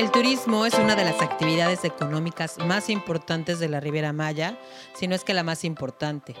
El 0.00 0.10
turismo 0.10 0.64
es 0.64 0.72
una 0.72 0.96
de 0.96 1.04
las 1.04 1.20
actividades 1.20 1.84
económicas 1.84 2.56
más 2.56 2.88
importantes 2.88 3.58
de 3.58 3.68
la 3.68 3.80
Riviera 3.80 4.14
Maya, 4.14 4.58
si 4.94 5.06
no 5.06 5.14
es 5.14 5.24
que 5.24 5.34
la 5.34 5.42
más 5.42 5.62
importante. 5.62 6.34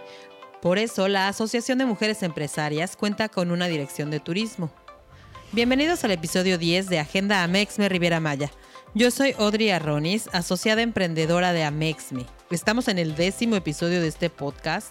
Por 0.62 0.78
eso, 0.78 1.08
la 1.08 1.28
Asociación 1.28 1.76
de 1.76 1.84
Mujeres 1.84 2.22
Empresarias 2.22 2.96
cuenta 2.96 3.28
con 3.28 3.50
una 3.50 3.66
dirección 3.66 4.10
de 4.10 4.18
turismo. 4.18 4.72
Bienvenidos 5.52 6.02
al 6.04 6.12
episodio 6.12 6.56
10 6.56 6.88
de 6.88 7.00
Agenda 7.00 7.42
Amexme 7.42 7.90
Riviera 7.90 8.18
Maya. 8.18 8.50
Yo 8.94 9.10
soy 9.10 9.34
Audrey 9.38 9.68
Arronis, 9.68 10.30
asociada 10.32 10.80
emprendedora 10.80 11.52
de 11.52 11.62
Amexme. 11.62 12.24
Estamos 12.50 12.88
en 12.88 12.98
el 12.98 13.14
décimo 13.14 13.54
episodio 13.54 14.00
de 14.00 14.08
este 14.08 14.28
podcast 14.28 14.88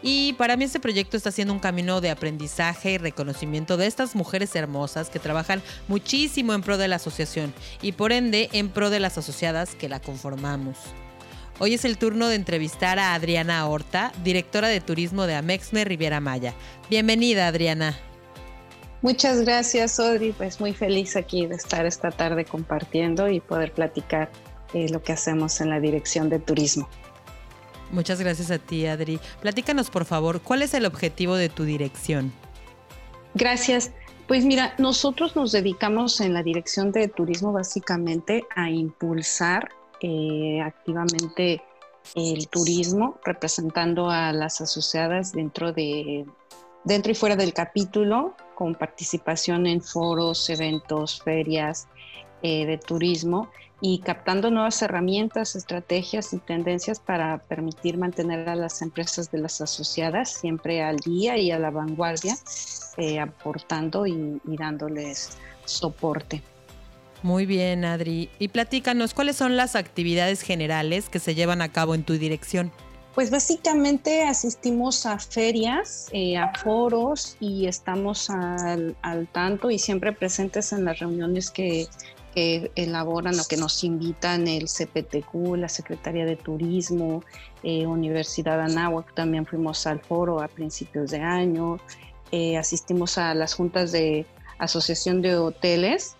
y 0.00 0.32
para 0.38 0.56
mí 0.56 0.64
este 0.64 0.80
proyecto 0.80 1.18
está 1.18 1.30
siendo 1.30 1.52
un 1.52 1.60
camino 1.60 2.00
de 2.00 2.08
aprendizaje 2.08 2.92
y 2.92 2.96
reconocimiento 2.96 3.76
de 3.76 3.86
estas 3.86 4.16
mujeres 4.16 4.56
hermosas 4.56 5.10
que 5.10 5.18
trabajan 5.18 5.60
muchísimo 5.88 6.54
en 6.54 6.62
pro 6.62 6.78
de 6.78 6.88
la 6.88 6.96
asociación 6.96 7.52
y 7.82 7.92
por 7.92 8.12
ende 8.12 8.48
en 8.54 8.70
pro 8.70 8.88
de 8.88 8.98
las 8.98 9.18
asociadas 9.18 9.74
que 9.74 9.90
la 9.90 10.00
conformamos. 10.00 10.78
Hoy 11.58 11.74
es 11.74 11.84
el 11.84 11.98
turno 11.98 12.28
de 12.28 12.36
entrevistar 12.36 12.98
a 12.98 13.12
Adriana 13.12 13.68
Horta, 13.68 14.10
directora 14.24 14.68
de 14.68 14.80
turismo 14.80 15.26
de 15.26 15.34
Amexme 15.34 15.84
Riviera 15.84 16.18
Maya. 16.18 16.54
Bienvenida, 16.88 17.46
Adriana. 17.46 17.94
Muchas 19.02 19.42
gracias, 19.42 20.00
Audrey. 20.00 20.32
Pues 20.32 20.60
muy 20.60 20.72
feliz 20.72 21.14
aquí 21.16 21.44
de 21.44 21.56
estar 21.56 21.84
esta 21.84 22.10
tarde 22.10 22.46
compartiendo 22.46 23.28
y 23.28 23.40
poder 23.40 23.72
platicar 23.72 24.30
eh, 24.74 24.88
lo 24.88 25.02
que 25.02 25.12
hacemos 25.12 25.60
en 25.60 25.70
la 25.70 25.80
dirección 25.80 26.28
de 26.28 26.38
turismo. 26.38 26.88
Muchas 27.90 28.20
gracias 28.20 28.50
a 28.50 28.58
ti, 28.58 28.86
Adri. 28.86 29.20
Platícanos, 29.40 29.90
por 29.90 30.06
favor, 30.06 30.40
¿cuál 30.40 30.62
es 30.62 30.72
el 30.72 30.86
objetivo 30.86 31.36
de 31.36 31.50
tu 31.50 31.64
dirección? 31.64 32.32
Gracias. 33.34 33.92
Pues 34.26 34.44
mira, 34.44 34.74
nosotros 34.78 35.36
nos 35.36 35.52
dedicamos 35.52 36.20
en 36.20 36.32
la 36.32 36.42
dirección 36.42 36.90
de 36.90 37.08
turismo 37.08 37.52
básicamente 37.52 38.44
a 38.56 38.70
impulsar 38.70 39.68
eh, 40.00 40.60
activamente 40.64 41.62
el 42.14 42.48
turismo, 42.48 43.20
representando 43.24 44.10
a 44.10 44.32
las 44.32 44.60
asociadas 44.60 45.32
dentro 45.32 45.72
de 45.72 46.24
dentro 46.84 47.12
y 47.12 47.14
fuera 47.14 47.36
del 47.36 47.52
capítulo, 47.52 48.34
con 48.54 48.74
participación 48.74 49.66
en 49.66 49.80
foros, 49.80 50.48
eventos, 50.50 51.22
ferias 51.22 51.86
eh, 52.42 52.66
de 52.66 52.78
turismo 52.78 53.50
y 53.80 53.98
captando 53.98 54.50
nuevas 54.50 54.80
herramientas, 54.82 55.56
estrategias 55.56 56.32
y 56.32 56.38
tendencias 56.38 57.00
para 57.00 57.38
permitir 57.38 57.98
mantener 57.98 58.48
a 58.48 58.54
las 58.54 58.80
empresas 58.82 59.30
de 59.32 59.38
las 59.38 59.60
asociadas 59.60 60.32
siempre 60.32 60.82
al 60.82 60.98
día 60.98 61.36
y 61.36 61.50
a 61.50 61.58
la 61.58 61.70
vanguardia, 61.70 62.36
eh, 62.96 63.18
aportando 63.18 64.06
y, 64.06 64.40
y 64.46 64.56
dándoles 64.56 65.36
soporte. 65.64 66.42
Muy 67.22 67.46
bien, 67.46 67.84
Adri. 67.84 68.30
Y 68.38 68.48
platícanos, 68.48 69.14
¿cuáles 69.14 69.36
son 69.36 69.56
las 69.56 69.76
actividades 69.76 70.42
generales 70.42 71.08
que 71.08 71.20
se 71.20 71.34
llevan 71.34 71.62
a 71.62 71.70
cabo 71.70 71.94
en 71.94 72.04
tu 72.04 72.14
dirección? 72.14 72.72
Pues 73.14 73.30
básicamente 73.30 74.22
asistimos 74.22 75.04
a 75.04 75.18
ferias, 75.18 76.08
eh, 76.12 76.38
a 76.38 76.50
foros 76.54 77.36
y 77.40 77.66
estamos 77.66 78.30
al, 78.30 78.96
tanto 79.32 79.70
y 79.70 79.78
siempre 79.78 80.12
presentes 80.12 80.72
en 80.72 80.86
las 80.86 80.98
reuniones 80.98 81.50
que, 81.50 81.86
elaboran 82.34 83.38
o 83.38 83.44
que 83.44 83.56
nos 83.56 83.84
invitan 83.84 84.48
el 84.48 84.66
CPTQ, 84.66 85.56
la 85.56 85.68
Secretaría 85.68 86.24
de 86.24 86.36
Turismo, 86.36 87.22
eh, 87.62 87.86
Universidad 87.86 88.60
Anáhuac, 88.60 89.14
también 89.14 89.46
fuimos 89.46 89.86
al 89.86 90.00
foro 90.00 90.40
a 90.40 90.48
principios 90.48 91.10
de 91.10 91.20
año, 91.20 91.78
eh, 92.30 92.56
asistimos 92.56 93.18
a 93.18 93.34
las 93.34 93.54
juntas 93.54 93.92
de 93.92 94.26
Asociación 94.58 95.22
de 95.22 95.36
Hoteles 95.36 96.16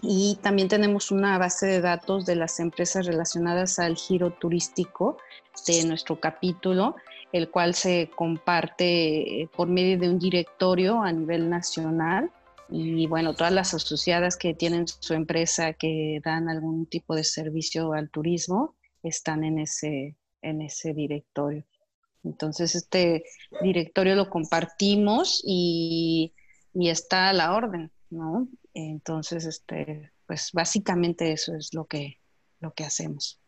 y 0.00 0.38
también 0.42 0.68
tenemos 0.68 1.10
una 1.10 1.38
base 1.38 1.66
de 1.66 1.80
datos 1.80 2.24
de 2.24 2.36
las 2.36 2.60
empresas 2.60 3.04
relacionadas 3.04 3.78
al 3.78 3.96
giro 3.96 4.30
turístico 4.30 5.18
de 5.66 5.84
nuestro 5.84 6.20
capítulo, 6.20 6.94
el 7.32 7.50
cual 7.50 7.74
se 7.74 8.10
comparte 8.14 9.42
eh, 9.42 9.48
por 9.54 9.68
medio 9.68 9.98
de 9.98 10.08
un 10.08 10.18
directorio 10.18 11.02
a 11.02 11.12
nivel 11.12 11.50
nacional. 11.50 12.30
Y 12.70 13.06
bueno, 13.06 13.34
todas 13.34 13.52
las 13.52 13.72
asociadas 13.74 14.36
que 14.36 14.54
tienen 14.54 14.86
su 14.88 15.14
empresa 15.14 15.72
que 15.72 16.20
dan 16.24 16.48
algún 16.48 16.86
tipo 16.86 17.14
de 17.14 17.24
servicio 17.24 17.92
al 17.92 18.10
turismo 18.10 18.76
están 19.02 19.44
en 19.44 19.58
ese, 19.58 20.16
en 20.42 20.62
ese 20.62 20.92
directorio. 20.92 21.64
Entonces, 22.24 22.74
este 22.74 23.24
directorio 23.62 24.14
lo 24.14 24.28
compartimos 24.28 25.42
y, 25.46 26.34
y 26.74 26.90
está 26.90 27.30
a 27.30 27.32
la 27.32 27.54
orden, 27.54 27.90
¿no? 28.10 28.48
Entonces, 28.74 29.46
este, 29.46 30.12
pues 30.26 30.50
básicamente 30.52 31.32
eso 31.32 31.54
es 31.54 31.72
lo 31.72 31.86
que, 31.86 32.20
lo 32.60 32.74
que 32.74 32.84
hacemos. 32.84 33.40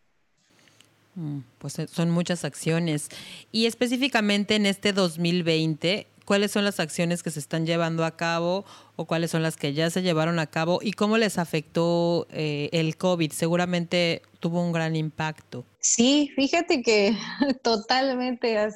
Mm, 1.15 1.41
pues 1.59 1.77
son 1.91 2.11
muchas 2.11 2.45
acciones. 2.45 3.09
Y 3.53 3.67
específicamente 3.67 4.55
en 4.55 4.67
este 4.67 4.93
2020, 4.93 6.07
¿cuáles 6.31 6.53
son 6.53 6.65
las 6.65 6.79
acciones 6.79 7.25
que 7.25 7.33
se 7.33 7.41
están 7.41 7.67
llevando 7.67 8.05
a 8.05 8.17
cabo 8.17 8.65
o 8.95 9.05
cuáles 9.05 9.33
son 9.33 9.43
las 9.43 9.57
que 9.57 9.75
ya 9.75 9.91
se 9.91 10.01
llevaron 10.01 10.39
a 10.39 10.47
cabo 10.47 10.79
y 10.81 10.93
cómo 10.93 11.19
les 11.19 11.39
afectó 11.39 12.29
eh, 12.31 12.69
el 12.71 12.97
COVID? 12.97 13.33
Seguramente 13.33 14.23
tuvo 14.39 14.65
un 14.65 14.71
gran 14.71 14.95
impacto. 14.95 15.65
Sí, 15.81 16.31
fíjate 16.37 16.85
que 16.85 17.17
totalmente 17.65 18.59
ha 18.59 18.71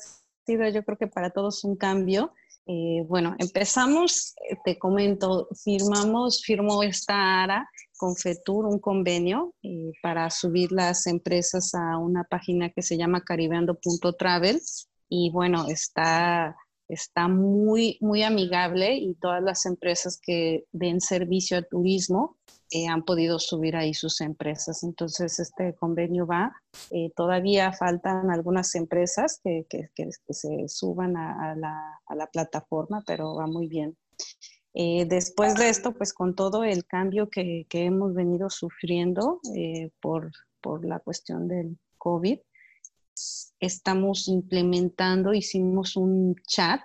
sido 0.44 0.69
yo 0.69 0.82
creo 0.84 0.98
que 0.98 1.06
para 1.06 1.31
todos 1.31 1.62
un 1.62 1.76
cambio. 1.76 2.32
Eh, 2.66 3.04
bueno, 3.06 3.37
empezamos, 3.38 4.34
te 4.64 4.76
comento, 4.76 5.47
firmamos, 5.62 6.43
firmó 6.43 6.82
esta 6.82 7.44
ARA 7.44 7.70
con 7.97 8.16
FETUR 8.16 8.66
un 8.66 8.81
convenio 8.81 9.54
eh, 9.62 9.93
para 10.03 10.28
subir 10.28 10.72
las 10.72 11.06
empresas 11.06 11.72
a 11.76 11.98
una 11.98 12.25
página 12.25 12.70
que 12.70 12.82
se 12.82 12.97
llama 12.97 13.20
caribeando.travel 13.20 14.60
y 15.09 15.31
bueno, 15.31 15.66
está, 15.69 16.56
está 16.88 17.28
muy, 17.28 17.98
muy 18.00 18.22
amigable 18.22 18.94
y 18.94 19.14
todas 19.14 19.42
las 19.42 19.66
empresas 19.66 20.20
que 20.20 20.64
den 20.72 21.00
servicio 21.00 21.56
al 21.56 21.66
turismo 21.68 22.36
eh, 22.70 22.86
han 22.88 23.04
podido 23.04 23.38
subir 23.38 23.76
ahí 23.76 23.94
sus 23.94 24.20
empresas. 24.20 24.82
Entonces, 24.82 25.38
este 25.38 25.74
convenio 25.74 26.26
va. 26.26 26.52
Eh, 26.90 27.10
todavía 27.14 27.72
faltan 27.72 28.30
algunas 28.30 28.74
empresas 28.74 29.40
que, 29.42 29.66
que, 29.68 29.88
que, 29.94 30.10
se 30.30 30.68
suban 30.68 31.16
a, 31.16 31.54
la, 31.56 32.00
a 32.06 32.14
la 32.14 32.26
plataforma, 32.26 33.02
pero 33.06 33.34
va 33.34 33.46
muy 33.46 33.68
bien. 33.68 33.96
Eh, 34.74 35.06
después 35.06 35.54
de 35.54 35.68
esto, 35.68 35.92
pues 35.92 36.12
con 36.12 36.34
todo 36.34 36.64
el 36.64 36.84
cambio 36.84 37.30
que, 37.30 37.64
hemos 37.70 38.12
venido 38.12 38.50
sufriendo 38.50 39.40
eh, 39.54 39.90
por, 40.00 40.32
la 40.82 40.98
cuestión 40.98 41.46
del 41.46 41.78
COVID, 41.98 42.38
estamos 43.60 44.28
implementando, 44.28 45.34
hicimos 45.34 45.97
un 45.97 46.34
chat 46.47 46.80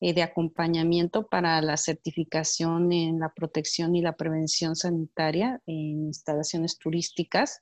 eh, 0.00 0.12
de 0.12 0.22
acompañamiento 0.22 1.26
para 1.26 1.60
la 1.62 1.76
certificación 1.76 2.92
en 2.92 3.18
la 3.18 3.32
protección 3.32 3.96
y 3.96 4.02
la 4.02 4.16
prevención 4.16 4.76
sanitaria 4.76 5.60
en 5.66 6.06
instalaciones 6.06 6.78
turísticas, 6.78 7.60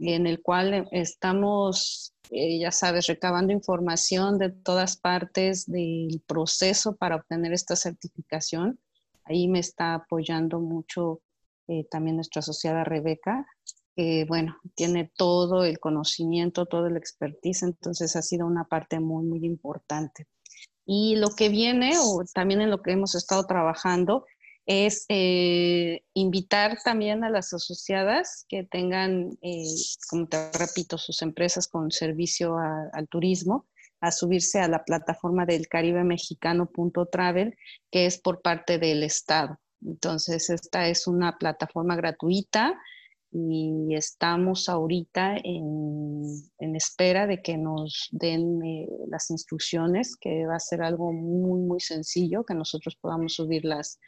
en 0.00 0.26
el 0.26 0.40
cual 0.40 0.88
estamos, 0.92 2.14
ya 2.30 2.70
sabes, 2.70 3.06
recabando 3.06 3.52
información 3.52 4.38
de 4.38 4.50
todas 4.50 4.96
partes 4.96 5.66
del 5.66 6.22
proceso 6.26 6.96
para 6.96 7.16
obtener 7.16 7.52
esta 7.52 7.76
certificación. 7.76 8.78
Ahí 9.24 9.48
me 9.48 9.58
está 9.58 9.94
apoyando 9.94 10.60
mucho 10.60 11.22
eh, 11.66 11.86
también 11.90 12.16
nuestra 12.16 12.40
asociada 12.40 12.84
Rebeca, 12.84 13.46
que 13.96 14.24
bueno, 14.26 14.58
tiene 14.74 15.10
todo 15.16 15.64
el 15.64 15.78
conocimiento, 15.78 16.66
todo 16.66 16.86
el 16.86 16.96
expertise, 16.96 17.62
entonces 17.62 18.16
ha 18.16 18.22
sido 18.22 18.46
una 18.46 18.64
parte 18.64 19.00
muy, 19.00 19.24
muy 19.24 19.44
importante. 19.44 20.26
Y 20.86 21.16
lo 21.16 21.30
que 21.30 21.48
viene, 21.48 21.94
o 21.98 22.22
también 22.32 22.60
en 22.60 22.70
lo 22.70 22.82
que 22.82 22.92
hemos 22.92 23.14
estado 23.14 23.46
trabajando, 23.46 24.24
es 24.66 25.04
eh, 25.08 26.02
invitar 26.14 26.78
también 26.82 27.22
a 27.24 27.30
las 27.30 27.52
asociadas 27.52 28.46
que 28.48 28.64
tengan, 28.64 29.36
eh, 29.42 29.64
como 30.08 30.26
te 30.26 30.50
repito, 30.52 30.98
sus 30.98 31.22
empresas 31.22 31.68
con 31.68 31.90
servicio 31.90 32.56
al 32.58 33.08
turismo, 33.08 33.66
a 34.00 34.10
subirse 34.10 34.60
a 34.60 34.68
la 34.68 34.84
plataforma 34.84 35.46
del 35.46 35.68
Caribe 35.68 36.04
Mexicano.travel, 36.04 37.56
que 37.90 38.06
es 38.06 38.18
por 38.18 38.42
parte 38.42 38.78
del 38.78 39.02
Estado. 39.02 39.58
Entonces, 39.82 40.50
esta 40.50 40.88
es 40.88 41.06
una 41.06 41.36
plataforma 41.38 41.96
gratuita 41.96 42.78
y 43.36 43.96
estamos 43.96 44.68
ahorita 44.68 45.36
en, 45.42 46.76
espera 46.76 47.26
de 47.26 47.42
que 47.42 47.58
nos 47.58 48.08
den 48.12 48.62
eh, 48.64 48.88
las 49.08 49.28
instrucciones, 49.30 50.16
que 50.16 50.46
va 50.46 50.54
a 50.54 50.60
ser 50.60 50.82
algo 50.82 51.12
muy, 51.12 51.60
muy 51.60 51.80
sencillo, 51.80 52.44
que 52.44 52.54
nosotros 52.54 52.94
podamos 52.94 53.34
subir 53.34 53.64
las, 53.64 53.98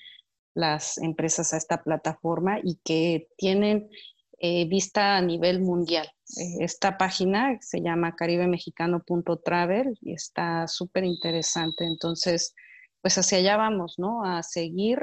las 0.54 0.98
empresas 0.98 1.52
a 1.52 1.56
esta 1.56 1.82
plataforma 1.82 2.60
y 2.62 2.78
que 2.84 3.26
tienen 3.36 3.90
eh, 4.38 4.68
vista 4.68 5.16
a 5.16 5.22
nivel 5.22 5.60
mundial. 5.60 6.06
Eh, 6.38 6.58
esta 6.60 6.96
página 6.96 7.58
se 7.60 7.80
llama 7.80 8.14
caribemexicano.travel 8.14 9.98
y 10.02 10.12
está 10.12 10.68
súper 10.68 11.02
interesante. 11.02 11.84
Entonces, 11.84 12.54
pues 13.02 13.18
hacia 13.18 13.38
allá 13.38 13.56
vamos, 13.56 13.96
¿no? 13.98 14.24
A 14.24 14.44
seguir 14.44 15.00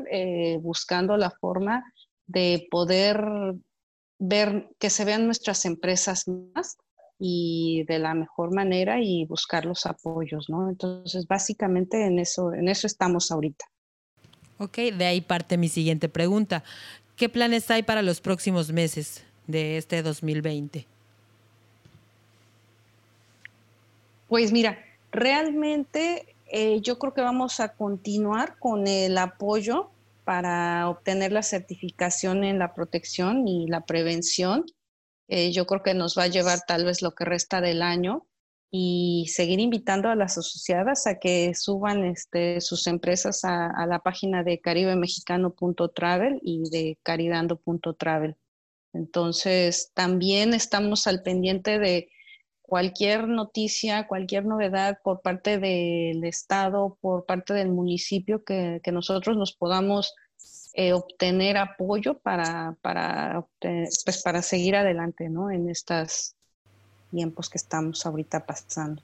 buscando 0.61 1.17
la 1.17 1.29
forma 1.29 1.83
de 2.25 2.67
poder 2.71 3.17
ver 4.19 4.69
que 4.79 4.89
se 4.89 5.05
vean 5.05 5.25
nuestras 5.25 5.65
empresas 5.65 6.27
más 6.27 6.77
y 7.19 7.83
de 7.87 7.99
la 7.99 8.13
mejor 8.13 8.53
manera 8.53 9.01
y 9.01 9.25
buscar 9.25 9.65
los 9.65 9.85
apoyos, 9.85 10.49
¿no? 10.49 10.69
Entonces, 10.69 11.27
básicamente 11.27 12.05
en 12.05 12.19
eso, 12.19 12.53
en 12.53 12.67
eso 12.67 12.87
estamos 12.87 13.31
ahorita. 13.31 13.65
Ok, 14.57 14.77
de 14.77 15.05
ahí 15.05 15.21
parte 15.21 15.57
mi 15.57 15.69
siguiente 15.69 16.09
pregunta. 16.09 16.63
¿Qué 17.15 17.29
planes 17.29 17.69
hay 17.71 17.83
para 17.83 18.01
los 18.01 18.21
próximos 18.21 18.71
meses 18.71 19.23
de 19.47 19.77
este 19.77 20.01
2020? 20.01 20.87
Pues 24.27 24.51
mira, 24.51 24.79
realmente 25.11 26.35
eh, 26.47 26.81
yo 26.81 26.97
creo 26.97 27.13
que 27.13 27.21
vamos 27.21 27.59
a 27.59 27.69
continuar 27.69 28.57
con 28.57 28.87
el 28.87 29.17
apoyo 29.17 29.91
para 30.23 30.89
obtener 30.89 31.31
la 31.31 31.43
certificación 31.43 32.43
en 32.43 32.59
la 32.59 32.73
protección 32.73 33.47
y 33.47 33.67
la 33.67 33.85
prevención. 33.85 34.65
Eh, 35.27 35.51
yo 35.51 35.65
creo 35.65 35.83
que 35.83 35.93
nos 35.93 36.17
va 36.17 36.23
a 36.23 36.27
llevar 36.27 36.59
tal 36.67 36.85
vez 36.85 37.01
lo 37.01 37.11
que 37.11 37.25
resta 37.25 37.61
del 37.61 37.81
año 37.81 38.27
y 38.71 39.27
seguir 39.29 39.59
invitando 39.59 40.09
a 40.09 40.15
las 40.15 40.37
asociadas 40.37 41.05
a 41.05 41.19
que 41.19 41.53
suban 41.53 42.03
este, 42.05 42.59
sus 42.59 42.87
empresas 42.87 43.43
a, 43.43 43.67
a 43.67 43.85
la 43.85 43.99
página 43.99 44.43
de 44.43 44.59
caribemexicano.travel 44.59 46.39
y 46.41 46.69
de 46.69 46.97
caridando.travel. 47.03 48.35
Entonces, 48.93 49.91
también 49.93 50.53
estamos 50.53 51.07
al 51.07 51.21
pendiente 51.21 51.79
de 51.79 52.09
cualquier 52.73 53.27
noticia, 53.27 54.07
cualquier 54.07 54.47
novedad 54.47 54.97
por 55.03 55.21
parte 55.21 55.59
del 55.59 56.23
Estado, 56.23 56.97
por 57.01 57.23
parte 57.23 57.53
del 57.53 57.69
municipio, 57.69 58.43
que, 58.43 58.81
nosotros 58.91 59.37
nos 59.37 59.53
podamos 59.53 60.15
eh, 60.73 60.91
obtener 60.91 61.57
apoyo 61.57 62.17
para, 62.17 62.75
para, 62.81 63.45
pues 63.59 64.23
para 64.23 64.41
seguir 64.41 64.75
adelante 64.75 65.29
¿no? 65.29 65.51
en 65.51 65.69
estos 65.69 66.33
tiempos 67.11 67.47
que 67.47 67.59
estamos 67.59 68.07
ahorita 68.07 68.43
pasando. 68.43 69.03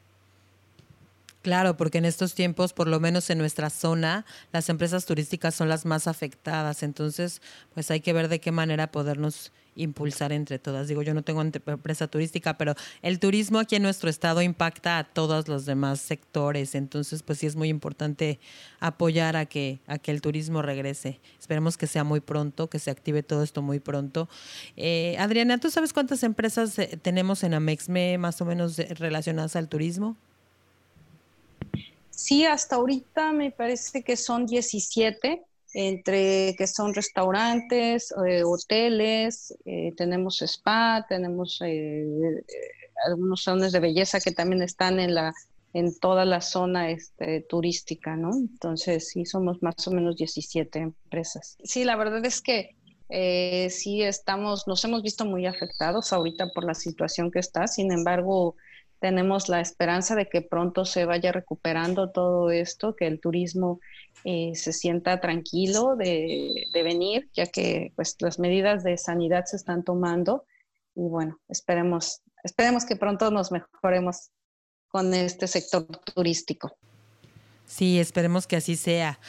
Claro, 1.41 1.77
porque 1.77 1.99
en 1.99 2.05
estos 2.05 2.33
tiempos, 2.33 2.73
por 2.73 2.89
lo 2.89 2.99
menos 2.99 3.29
en 3.29 3.37
nuestra 3.37 3.69
zona, 3.69 4.25
las 4.51 4.67
empresas 4.67 5.05
turísticas 5.05 5.55
son 5.55 5.69
las 5.69 5.85
más 5.85 6.07
afectadas. 6.07 6.83
Entonces, 6.83 7.41
pues 7.73 7.89
hay 7.91 8.01
que 8.01 8.11
ver 8.11 8.27
de 8.27 8.41
qué 8.41 8.51
manera 8.51 8.91
podernos 8.91 9.53
impulsar 9.75 10.33
entre 10.33 10.59
todas. 10.59 10.89
Digo, 10.89 11.01
yo 11.01 11.13
no 11.13 11.23
tengo 11.23 11.41
empresa 11.41 12.07
turística, 12.07 12.57
pero 12.57 12.75
el 13.01 13.19
turismo 13.19 13.59
aquí 13.59 13.77
en 13.77 13.83
nuestro 13.83 14.09
estado 14.09 14.41
impacta 14.41 14.97
a 14.97 15.05
todos 15.05 15.47
los 15.47 15.65
demás 15.65 16.01
sectores. 16.01 16.75
Entonces, 16.75 17.23
pues 17.23 17.39
sí 17.39 17.45
es 17.47 17.55
muy 17.55 17.69
importante 17.69 18.39
apoyar 18.81 19.37
a 19.37 19.45
que, 19.45 19.79
a 19.87 19.97
que 19.97 20.11
el 20.11 20.19
turismo 20.21 20.61
regrese. 20.61 21.21
Esperemos 21.39 21.77
que 21.77 21.87
sea 21.87 22.03
muy 22.03 22.19
pronto, 22.19 22.69
que 22.69 22.79
se 22.79 22.91
active 22.91 23.23
todo 23.23 23.43
esto 23.43 23.61
muy 23.61 23.79
pronto. 23.79 24.27
Eh, 24.75 25.15
Adriana, 25.19 25.57
¿tú 25.57 25.69
sabes 25.71 25.93
cuántas 25.93 26.23
empresas 26.23 26.77
eh, 26.79 26.99
tenemos 27.01 27.43
en 27.43 27.53
Amexme 27.53 28.17
más 28.17 28.41
o 28.41 28.45
menos 28.45 28.77
relacionadas 28.77 29.55
al 29.55 29.69
turismo? 29.69 30.17
Sí, 32.19 32.45
hasta 32.45 32.75
ahorita 32.75 33.31
me 33.31 33.49
parece 33.49 34.03
que 34.03 34.17
son 34.17 34.45
17, 34.45 35.41
entre 35.73 36.53
que 36.57 36.67
son 36.67 36.93
restaurantes, 36.93 38.13
eh, 38.27 38.43
hoteles, 38.43 39.55
eh, 39.63 39.93
tenemos 39.95 40.41
spa, 40.41 41.05
tenemos 41.07 41.61
eh, 41.65 42.05
algunos 43.07 43.43
salones 43.43 43.71
de 43.71 43.79
belleza 43.79 44.19
que 44.19 44.33
también 44.33 44.61
están 44.61 44.99
en 44.99 45.15
la 45.15 45.33
en 45.71 45.97
toda 45.97 46.25
la 46.25 46.41
zona 46.41 46.91
este, 46.91 47.39
turística, 47.47 48.17
¿no? 48.17 48.31
Entonces 48.33 49.07
sí 49.07 49.23
somos 49.25 49.63
más 49.63 49.87
o 49.87 49.91
menos 49.91 50.17
17 50.17 50.77
empresas. 50.77 51.55
Sí, 51.63 51.85
la 51.85 51.95
verdad 51.95 52.25
es 52.25 52.41
que 52.41 52.75
sí 53.69 54.01
estamos, 54.01 54.67
nos 54.67 54.83
hemos 54.83 55.03
visto 55.03 55.25
muy 55.25 55.45
afectados 55.45 56.11
ahorita 56.11 56.51
por 56.53 56.65
la 56.65 56.73
situación 56.73 57.31
que 57.31 57.39
está. 57.39 57.65
Sin 57.67 57.93
embargo, 57.93 58.55
tenemos 58.99 59.49
la 59.49 59.61
esperanza 59.61 60.15
de 60.15 60.27
que 60.27 60.41
pronto 60.41 60.85
se 60.85 61.05
vaya 61.05 61.31
recuperando 61.31 62.11
todo 62.11 62.51
esto, 62.51 62.95
que 62.95 63.07
el 63.07 63.19
turismo 63.19 63.79
eh, 64.23 64.51
se 64.55 64.73
sienta 64.73 65.21
tranquilo 65.21 65.95
de, 65.95 66.65
venir, 66.73 67.29
ya 67.33 67.45
que 67.45 67.93
pues, 67.95 68.15
las 68.19 68.39
medidas 68.39 68.83
de 68.83 68.97
sanidad 68.97 69.45
se 69.45 69.55
están 69.55 69.83
tomando. 69.83 70.45
Y 70.95 71.07
bueno, 71.07 71.39
esperemos, 71.47 72.21
esperemos 72.43 72.85
que 72.85 72.95
pronto 72.95 73.31
nos 73.31 73.51
mejoremos 73.51 74.31
con 74.89 75.13
este 75.13 75.47
sector 75.47 75.85
turístico. 76.13 76.75
Sí, 77.65 77.99
esperemos 77.99 78.47
que 78.47 78.57
así 78.57 78.75
sea. 78.75 79.19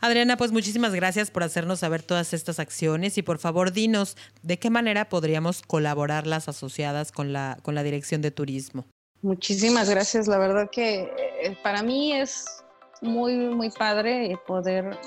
Adriana, 0.00 0.36
pues 0.36 0.52
muchísimas 0.52 0.92
gracias 0.92 1.30
por 1.30 1.44
hacernos 1.44 1.78
saber 1.78 2.02
todas 2.02 2.34
estas 2.34 2.58
acciones 2.58 3.16
y 3.16 3.22
por 3.22 3.38
favor 3.38 3.72
dinos 3.72 4.18
de 4.42 4.58
qué 4.58 4.68
manera 4.68 5.08
podríamos 5.08 5.62
colaborar 5.62 6.26
las 6.26 6.48
asociadas 6.48 7.10
con 7.10 7.32
la, 7.32 7.58
con 7.62 7.74
la 7.74 7.82
Dirección 7.82 8.20
de 8.20 8.30
Turismo. 8.30 8.84
Muchísimas 9.24 9.88
gracias. 9.88 10.28
La 10.28 10.36
verdad 10.36 10.68
que 10.70 11.10
eh, 11.42 11.56
para 11.62 11.82
mí 11.82 12.12
es 12.12 12.44
muy, 13.00 13.34
muy 13.34 13.70
padre 13.70 14.38
poder 14.46 14.98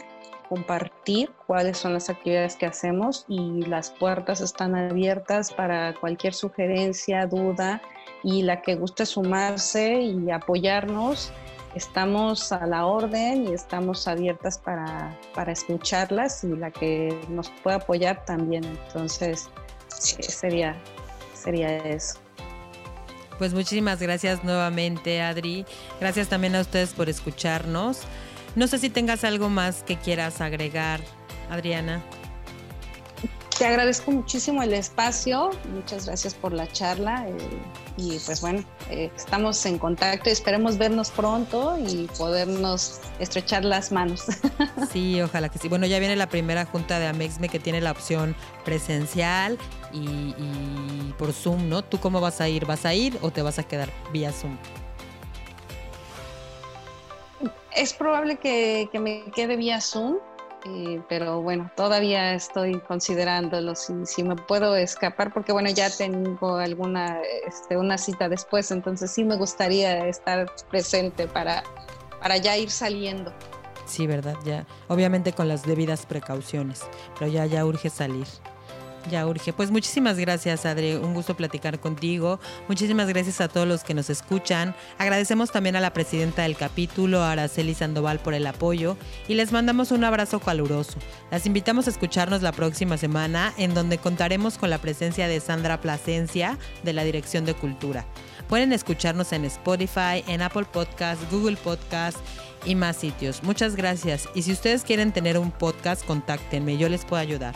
compartir 0.50 1.30
cuáles 1.46 1.78
son 1.78 1.94
las 1.94 2.10
actividades 2.10 2.56
que 2.56 2.66
hacemos 2.66 3.26
y 3.28 3.62
las 3.68 3.92
puertas 3.92 4.42
están 4.42 4.76
abiertas 4.76 5.54
para 5.54 5.94
cualquier 6.00 6.34
sugerencia, 6.34 7.28
duda 7.28 7.80
y 8.24 8.42
la 8.42 8.64
que 8.64 8.74
guste 8.74 9.06
sumarse 9.06 10.02
y 10.02 10.32
apoyarnos. 10.32 11.32
Estamos 11.76 12.52
a 12.52 12.66
la 12.66 12.88
orden 12.88 13.48
y 13.48 13.54
estamos 13.54 14.08
abiertas 14.08 14.58
para, 14.58 15.16
para 15.36 15.52
escucharlas 15.52 16.44
y 16.44 16.56
la 16.56 16.72
que 16.72 17.16
nos 17.30 17.52
pueda 17.62 17.76
apoyar 17.76 18.26
también. 18.26 18.66
Entonces, 18.66 19.48
eh, 20.18 20.24
sería, 20.24 20.76
sería 21.36 21.78
eso. 21.78 22.18
Pues 23.38 23.54
muchísimas 23.54 24.00
gracias 24.00 24.44
nuevamente, 24.44 25.22
Adri. 25.22 25.66
Gracias 26.00 26.28
también 26.28 26.56
a 26.56 26.62
ustedes 26.62 26.94
por 26.94 27.10
escucharnos. 27.10 28.00
No 28.56 28.68
sé 28.68 28.80
si 28.80 28.90
tengas 28.90 29.24
algo 29.24 29.50
más 29.50 29.84
que 29.84 29.98
quieras 29.98 30.42
agregar, 30.42 31.02
Adriana. 31.50 32.04
Te 33.58 33.66
agradezco 33.66 34.12
muchísimo 34.12 34.62
el 34.62 34.72
espacio, 34.74 35.50
muchas 35.74 36.06
gracias 36.06 36.36
por 36.36 36.54
la 36.54 36.72
charla 36.72 37.28
eh, 37.28 37.36
y 37.98 38.20
pues 38.20 38.40
bueno, 38.40 38.64
eh, 38.92 39.10
estamos 39.16 39.66
en 39.66 39.80
contacto 39.80 40.30
y 40.30 40.34
esperemos 40.34 40.78
vernos 40.78 41.10
pronto 41.10 41.76
y 41.80 42.08
podernos 42.20 43.00
estrechar 43.18 43.66
las 43.66 43.92
manos. 43.92 44.26
Sí, 44.92 45.20
ojalá 45.22 45.50
que 45.50 45.58
sí. 45.58 45.68
Bueno, 45.70 45.88
ya 45.88 45.98
viene 46.00 46.16
la 46.16 46.30
primera 46.30 46.66
junta 46.66 47.00
de 47.00 47.08
Amexme 47.08 47.50
que 47.50 47.60
tiene 47.60 47.82
la 47.82 47.92
opción 47.92 48.36
presencial 48.64 49.58
y, 49.98 51.14
por 51.18 51.34
Zoom, 51.34 51.70
¿no? 51.70 51.84
¿Tú 51.84 52.00
cómo 52.00 52.22
vas 52.22 52.42
a 52.42 52.50
ir? 52.50 52.66
¿Vas 52.66 52.86
a 52.86 52.94
ir 52.94 53.18
o 53.22 53.32
te 53.32 53.42
vas 53.42 53.60
a 53.60 53.64
quedar 53.64 53.90
vía 54.12 54.32
Zoom? 54.32 54.58
Es 57.76 57.94
probable 57.94 58.38
que, 58.38 58.90
que 58.92 59.00
me 59.00 59.26
quede 59.32 59.56
vía 59.56 59.82
Zoom 59.82 60.18
pero 61.08 61.42
bueno, 61.42 61.72
todavía 61.76 62.34
estoy 62.34 62.80
considerándolo 62.82 63.76
si, 63.76 64.24
me 64.24 64.36
puedo 64.36 64.76
escapar, 64.76 65.34
porque 65.34 65.52
bueno, 65.52 65.70
ya 65.70 65.90
tengo 65.90 66.58
alguna 66.58 67.20
este, 67.46 67.78
una 67.78 67.98
cita 67.98 68.30
después, 68.30 68.72
entonces 68.72 69.12
sí 69.12 69.24
me 69.24 69.38
gustaría 69.38 70.08
estar 70.08 70.52
presente 70.70 71.28
para, 71.28 71.64
para 72.20 72.38
ya 72.38 72.58
ir 72.58 72.70
saliendo. 72.70 73.34
Sí, 73.86 74.06
verdad, 74.06 74.36
ya. 74.44 74.66
Obviamente 74.90 75.32
con 75.32 75.48
las 75.48 75.64
debidas 75.64 76.06
precauciones, 76.06 76.84
pero 77.18 77.32
ya, 77.32 77.46
ya 77.46 77.66
urge 77.66 77.90
salir. 77.90 78.28
Ya 79.10 79.26
urge. 79.26 79.54
Pues 79.54 79.72
muchísimas 79.72 80.18
gracias, 80.18 80.66
Adri. 80.66 80.96
Un 80.96 81.14
gusto 81.14 81.36
platicar 81.36 81.80
contigo. 81.80 82.40
Muchísimas 82.68 83.08
gracias 83.08 83.40
a 83.42 83.48
todos 83.48 83.68
los 83.68 83.84
que 83.84 83.94
nos 83.94 84.10
escuchan. 84.10 84.76
Agradecemos 84.98 85.52
también 85.52 85.76
a 85.76 85.80
la 85.80 85.94
presidenta 85.94 86.44
del 86.44 86.58
capítulo, 86.58 87.24
Araceli 87.24 87.74
Sandoval, 87.74 88.20
por 88.20 88.34
el 88.34 88.46
apoyo 88.48 88.98
y 89.28 89.36
les 89.36 89.52
mandamos 89.52 89.92
un 89.92 90.04
abrazo 90.04 90.40
caluroso. 90.40 90.98
Las 91.32 91.46
invitamos 91.46 91.88
a 91.88 91.92
escucharnos 91.92 92.42
la 92.42 92.52
próxima 92.52 92.98
semana, 92.98 93.54
en 93.58 93.74
donde 93.74 93.98
contaremos 93.98 94.58
con 94.58 94.70
la 94.70 94.80
presencia 94.80 95.28
de 95.28 95.40
Sandra 95.40 95.80
Plasencia, 95.80 96.58
de 96.84 96.94
la 96.94 97.04
Dirección 97.04 97.46
de 97.46 97.54
Cultura. 97.54 98.06
Pueden 98.50 98.74
escucharnos 98.74 99.34
en 99.34 99.46
Spotify, 99.46 100.24
en 100.28 100.42
Apple 100.42 100.66
Podcast, 100.72 101.22
Google 101.32 101.58
Podcast 101.58 102.18
y 102.66 102.76
más 102.76 102.98
sitios. 102.98 103.44
Muchas 103.44 103.76
gracias. 103.76 104.28
Y 104.36 104.42
si 104.42 104.52
ustedes 104.52 104.84
quieren 104.84 105.12
tener 105.12 105.38
un 105.38 105.52
podcast, 105.52 106.06
contáctenme, 106.06 106.78
yo 106.78 106.90
les 106.90 107.06
puedo 107.06 107.22
ayudar. 107.22 107.56